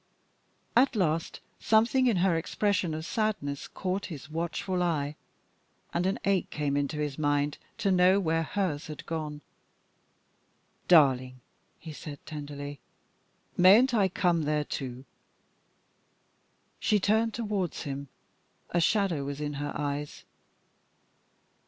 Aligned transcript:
At 0.75 0.95
last 0.95 1.41
something 1.59 2.07
in 2.07 2.17
her 2.25 2.35
expression 2.35 2.95
of 2.95 3.05
sadness 3.05 3.67
caught 3.67 4.07
his 4.07 4.31
watchful 4.31 4.81
eye, 4.81 5.15
and 5.93 6.07
an 6.07 6.17
ache 6.25 6.49
came 6.49 6.75
into 6.75 6.97
his 6.97 7.19
mind 7.19 7.59
to 7.77 7.91
know 7.91 8.19
where 8.19 8.41
hers 8.41 8.87
had 8.87 9.05
gone. 9.05 9.41
"Darling," 10.87 11.39
he 11.77 11.93
said 11.93 12.17
tenderly, 12.25 12.79
"mayn't 13.55 13.93
I 13.93 14.07
come 14.07 14.45
there, 14.45 14.63
too?" 14.65 15.05
She 16.79 16.99
turned 16.99 17.35
towards 17.35 17.83
him 17.83 18.07
a 18.71 18.81
shadow 18.81 19.23
was 19.23 19.39
in 19.39 19.53
her 19.61 19.71
eyes. 19.75 20.23